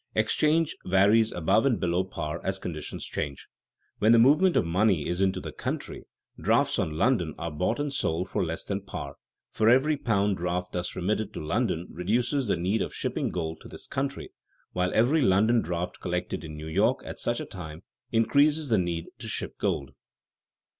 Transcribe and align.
Exchange 0.15 0.75
varies 0.83 1.31
above 1.31 1.63
and 1.63 1.79
below 1.79 2.03
par 2.03 2.41
as 2.43 2.57
conditions 2.57 3.05
change. 3.05 3.47
When 3.99 4.11
the 4.13 4.17
movement 4.17 4.57
of 4.57 4.65
money 4.65 5.05
is 5.07 5.21
into 5.21 5.39
the 5.39 5.51
country, 5.51 6.05
drafts 6.39 6.79
on 6.79 6.97
London 6.97 7.35
are 7.37 7.51
bought 7.51 7.79
and 7.79 7.93
sold 7.93 8.27
for 8.27 8.43
less 8.43 8.65
than 8.65 8.81
par, 8.81 9.17
for 9.51 9.69
every 9.69 9.95
pound 9.97 10.37
draft 10.37 10.71
thus 10.71 10.95
remitted 10.95 11.35
to 11.35 11.45
London 11.45 11.85
reduces 11.91 12.47
the 12.47 12.57
need 12.57 12.81
of 12.81 12.95
shipping 12.95 13.29
gold 13.29 13.61
to 13.61 13.67
this 13.67 13.85
country, 13.85 14.31
while 14.73 14.91
every 14.95 15.21
London 15.21 15.61
draft 15.61 15.99
collected 15.99 16.43
in 16.43 16.57
New 16.57 16.65
York 16.67 17.01
at 17.05 17.19
such 17.19 17.39
a 17.39 17.45
time 17.45 17.83
increases 18.11 18.69
the 18.69 18.79
need 18.79 19.05
to 19.19 19.27
ship 19.27 19.55
gold. 19.59 19.91